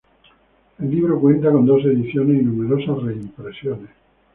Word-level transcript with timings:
El 0.79 0.89
libro 0.89 1.19
cuenta 1.21 1.51
con 1.51 1.63
dos 1.63 1.85
ediciones 1.85 2.41
y 2.41 2.43
numerosas 2.45 3.03
reimpresiones. 3.03 3.89